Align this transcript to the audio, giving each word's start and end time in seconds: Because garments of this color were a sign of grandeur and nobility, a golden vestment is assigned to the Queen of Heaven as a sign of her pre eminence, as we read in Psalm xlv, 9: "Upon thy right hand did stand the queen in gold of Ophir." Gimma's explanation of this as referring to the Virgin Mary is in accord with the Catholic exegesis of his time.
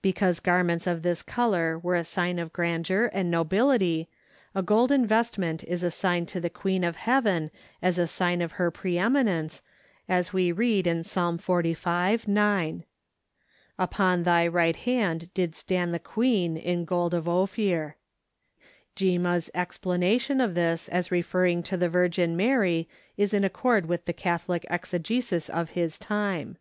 Because 0.00 0.38
garments 0.38 0.86
of 0.86 1.02
this 1.02 1.22
color 1.22 1.76
were 1.76 1.96
a 1.96 2.04
sign 2.04 2.38
of 2.38 2.52
grandeur 2.52 3.10
and 3.12 3.28
nobility, 3.32 4.08
a 4.54 4.62
golden 4.62 5.04
vestment 5.04 5.64
is 5.64 5.82
assigned 5.82 6.28
to 6.28 6.40
the 6.40 6.48
Queen 6.48 6.84
of 6.84 6.94
Heaven 6.94 7.50
as 7.82 7.98
a 7.98 8.06
sign 8.06 8.40
of 8.42 8.52
her 8.52 8.70
pre 8.70 8.96
eminence, 8.96 9.60
as 10.08 10.32
we 10.32 10.52
read 10.52 10.86
in 10.86 11.02
Psalm 11.02 11.36
xlv, 11.36 12.28
9: 12.28 12.84
"Upon 13.76 14.22
thy 14.22 14.46
right 14.46 14.76
hand 14.76 15.34
did 15.34 15.56
stand 15.56 15.92
the 15.92 15.98
queen 15.98 16.56
in 16.56 16.84
gold 16.84 17.12
of 17.12 17.28
Ophir." 17.28 17.96
Gimma's 18.94 19.50
explanation 19.52 20.40
of 20.40 20.54
this 20.54 20.88
as 20.90 21.10
referring 21.10 21.64
to 21.64 21.76
the 21.76 21.88
Virgin 21.88 22.36
Mary 22.36 22.88
is 23.16 23.34
in 23.34 23.42
accord 23.42 23.86
with 23.86 24.04
the 24.04 24.12
Catholic 24.12 24.64
exegesis 24.70 25.48
of 25.50 25.70
his 25.70 25.98
time. 25.98 26.56